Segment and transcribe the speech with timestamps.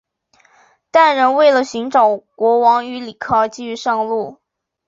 [0.89, 4.39] 但仍为了寻找国王与里克而继续上路。